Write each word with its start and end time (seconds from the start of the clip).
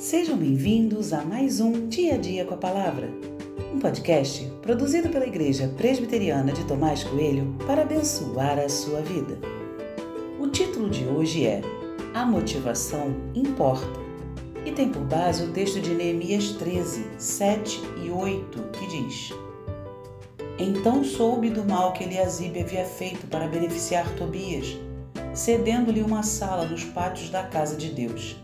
Sejam 0.00 0.38
bem-vindos 0.38 1.12
a 1.12 1.22
mais 1.22 1.60
um 1.60 1.86
Dia 1.86 2.14
a 2.14 2.16
Dia 2.16 2.46
com 2.46 2.54
a 2.54 2.56
Palavra, 2.56 3.10
um 3.70 3.78
podcast 3.78 4.50
produzido 4.62 5.10
pela 5.10 5.26
Igreja 5.26 5.70
Presbiteriana 5.76 6.54
de 6.54 6.64
Tomás 6.64 7.04
Coelho 7.04 7.54
para 7.66 7.82
abençoar 7.82 8.58
a 8.58 8.66
sua 8.70 9.02
vida. 9.02 9.38
O 10.40 10.48
título 10.48 10.88
de 10.88 11.04
hoje 11.04 11.44
é 11.44 11.60
A 12.14 12.24
Motivação 12.24 13.14
Importa 13.34 14.00
e 14.64 14.72
tem 14.72 14.88
por 14.88 15.02
base 15.02 15.44
o 15.44 15.52
texto 15.52 15.82
de 15.82 15.90
Neemias 15.90 16.52
13, 16.52 17.06
7 17.18 17.82
e 18.02 18.10
8, 18.10 18.58
que 18.72 18.86
diz: 18.86 19.34
Então 20.58 21.04
soube 21.04 21.50
do 21.50 21.62
mal 21.62 21.92
que 21.92 22.04
Eliasibe 22.04 22.60
havia 22.60 22.86
feito 22.86 23.26
para 23.26 23.46
beneficiar 23.46 24.08
Tobias, 24.14 24.78
cedendo-lhe 25.34 26.00
uma 26.00 26.22
sala 26.22 26.64
nos 26.64 26.84
pátios 26.84 27.28
da 27.28 27.42
casa 27.42 27.76
de 27.76 27.90
Deus. 27.90 28.40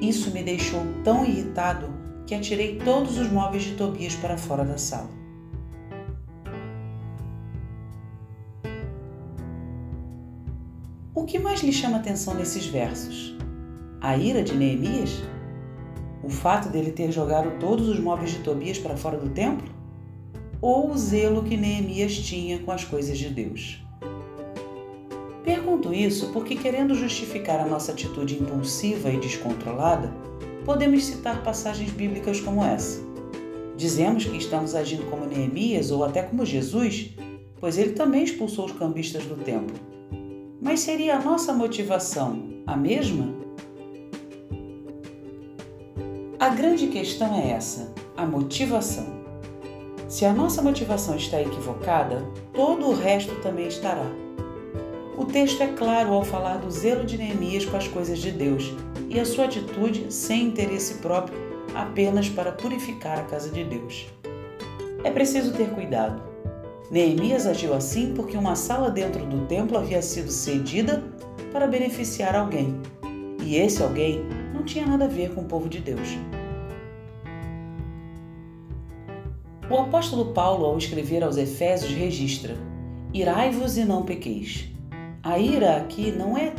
Isso 0.00 0.30
me 0.30 0.42
deixou 0.42 0.80
tão 1.02 1.24
irritado 1.24 1.92
que 2.26 2.34
atirei 2.34 2.78
todos 2.78 3.18
os 3.18 3.30
móveis 3.30 3.64
de 3.64 3.74
Tobias 3.74 4.14
para 4.14 4.38
fora 4.38 4.64
da 4.64 4.78
sala. 4.78 5.10
O 11.14 11.24
que 11.24 11.38
mais 11.38 11.62
lhe 11.62 11.72
chama 11.72 11.96
atenção 11.96 12.34
nesses 12.34 12.66
versos? 12.66 13.36
A 14.00 14.16
ira 14.16 14.42
de 14.42 14.54
Neemias? 14.54 15.20
O 16.22 16.28
fato 16.28 16.68
dele 16.68 16.92
ter 16.92 17.10
jogado 17.10 17.58
todos 17.58 17.88
os 17.88 17.98
móveis 17.98 18.30
de 18.30 18.38
Tobias 18.38 18.78
para 18.78 18.96
fora 18.96 19.18
do 19.18 19.30
templo? 19.30 19.68
Ou 20.60 20.92
o 20.92 20.96
zelo 20.96 21.42
que 21.42 21.56
Neemias 21.56 22.16
tinha 22.16 22.60
com 22.60 22.70
as 22.70 22.84
coisas 22.84 23.18
de 23.18 23.30
Deus? 23.30 23.87
Pergunto 25.48 25.94
isso 25.94 26.28
porque, 26.30 26.54
querendo 26.54 26.94
justificar 26.94 27.58
a 27.58 27.66
nossa 27.66 27.92
atitude 27.92 28.34
impulsiva 28.34 29.10
e 29.10 29.18
descontrolada, 29.18 30.12
podemos 30.62 31.06
citar 31.06 31.42
passagens 31.42 31.90
bíblicas 31.90 32.38
como 32.38 32.62
essa. 32.62 33.00
Dizemos 33.74 34.26
que 34.26 34.36
estamos 34.36 34.74
agindo 34.74 35.08
como 35.08 35.24
Neemias 35.24 35.90
ou 35.90 36.04
até 36.04 36.20
como 36.22 36.44
Jesus, 36.44 37.12
pois 37.58 37.78
ele 37.78 37.92
também 37.92 38.24
expulsou 38.24 38.66
os 38.66 38.72
cambistas 38.72 39.24
do 39.24 39.36
templo. 39.36 39.74
Mas 40.60 40.80
seria 40.80 41.16
a 41.16 41.22
nossa 41.22 41.50
motivação 41.54 42.42
a 42.66 42.76
mesma? 42.76 43.34
A 46.38 46.50
grande 46.50 46.88
questão 46.88 47.34
é 47.40 47.52
essa: 47.52 47.90
a 48.18 48.26
motivação. 48.26 49.06
Se 50.10 50.26
a 50.26 50.32
nossa 50.34 50.60
motivação 50.60 51.16
está 51.16 51.40
equivocada, 51.40 52.22
todo 52.52 52.86
o 52.86 52.94
resto 52.94 53.34
também 53.36 53.66
estará. 53.66 54.28
O 55.18 55.24
texto 55.24 55.60
é 55.60 55.66
claro 55.66 56.12
ao 56.12 56.22
falar 56.22 56.58
do 56.58 56.70
zelo 56.70 57.04
de 57.04 57.18
Neemias 57.18 57.64
com 57.64 57.76
as 57.76 57.88
coisas 57.88 58.20
de 58.20 58.30
Deus 58.30 58.72
e 59.08 59.18
a 59.18 59.24
sua 59.24 59.46
atitude 59.46 60.12
sem 60.12 60.44
interesse 60.44 60.94
próprio 60.98 61.36
apenas 61.74 62.28
para 62.28 62.52
purificar 62.52 63.18
a 63.18 63.24
casa 63.24 63.50
de 63.50 63.64
Deus. 63.64 64.06
É 65.02 65.10
preciso 65.10 65.52
ter 65.54 65.70
cuidado. 65.70 66.22
Neemias 66.88 67.46
agiu 67.46 67.74
assim 67.74 68.14
porque 68.14 68.36
uma 68.36 68.54
sala 68.54 68.92
dentro 68.92 69.26
do 69.26 69.44
templo 69.46 69.76
havia 69.76 70.00
sido 70.02 70.30
cedida 70.30 71.02
para 71.52 71.66
beneficiar 71.66 72.36
alguém, 72.36 72.80
e 73.42 73.56
esse 73.56 73.82
alguém 73.82 74.22
não 74.54 74.62
tinha 74.62 74.86
nada 74.86 75.06
a 75.06 75.08
ver 75.08 75.34
com 75.34 75.40
o 75.40 75.46
povo 75.46 75.68
de 75.68 75.80
Deus. 75.80 76.16
O 79.68 79.74
apóstolo 79.78 80.32
Paulo, 80.32 80.64
ao 80.64 80.78
escrever 80.78 81.24
aos 81.24 81.36
Efésios, 81.36 81.92
registra: 81.92 82.56
Irai-vos 83.12 83.76
e 83.76 83.84
não 83.84 84.04
pequeis. 84.04 84.77
A 85.22 85.38
ira 85.38 85.76
aqui 85.76 86.12
não 86.12 86.38
é 86.38 86.52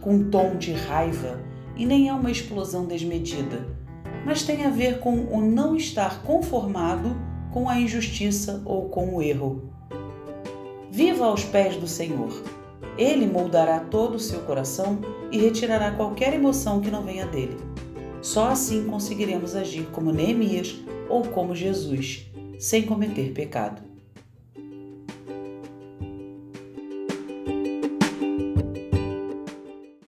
com 0.00 0.30
tom 0.30 0.56
de 0.56 0.72
raiva 0.72 1.40
e 1.76 1.84
nem 1.84 2.08
é 2.08 2.12
uma 2.12 2.30
explosão 2.30 2.86
desmedida, 2.86 3.66
mas 4.24 4.44
tem 4.44 4.64
a 4.64 4.70
ver 4.70 5.00
com 5.00 5.14
o 5.26 5.40
não 5.40 5.76
estar 5.76 6.22
conformado 6.22 7.16
com 7.52 7.68
a 7.68 7.80
injustiça 7.80 8.62
ou 8.64 8.88
com 8.88 9.16
o 9.16 9.22
erro. 9.22 9.70
Viva 10.90 11.26
aos 11.26 11.44
pés 11.44 11.76
do 11.76 11.88
Senhor. 11.88 12.32
Ele 12.96 13.26
moldará 13.26 13.80
todo 13.80 14.14
o 14.14 14.20
seu 14.20 14.40
coração 14.40 15.00
e 15.32 15.38
retirará 15.38 15.90
qualquer 15.92 16.34
emoção 16.34 16.80
que 16.80 16.90
não 16.90 17.02
venha 17.02 17.26
dele. 17.26 17.56
Só 18.22 18.48
assim 18.48 18.84
conseguiremos 18.86 19.56
agir 19.56 19.88
como 19.90 20.12
Neemias 20.12 20.76
ou 21.08 21.22
como 21.22 21.56
Jesus, 21.56 22.30
sem 22.58 22.82
cometer 22.82 23.32
pecado. 23.32 23.89